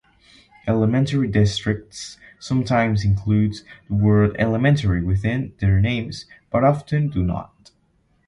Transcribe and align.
Elementary 0.65 1.27
districts 1.27 2.17
sometimes 2.39 3.05
includes 3.05 3.63
the 3.87 3.93
word 3.93 4.35
Elementary 4.39 5.03
within 5.03 5.53
their 5.59 5.79
names, 5.79 6.25
but 6.49 6.63
often 6.63 7.07
do 7.09 7.21
not. 7.23 7.69